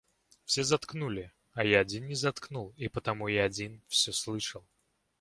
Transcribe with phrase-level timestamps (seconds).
[0.45, 4.65] Все заткнули, а я один не заткнул и потому я один всё слышал.